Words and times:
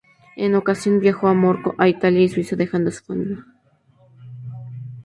En 0.35 0.47
una 0.49 0.57
ocasión 0.57 0.99
viajó 0.99 1.27
con 1.27 1.37
Moor 1.37 1.75
a 1.77 1.87
Italia 1.87 2.21
y 2.23 2.27
Suiza 2.29 2.55
dejando 2.55 2.89
a 2.89 2.91
su 2.91 3.03
familia. 3.03 3.45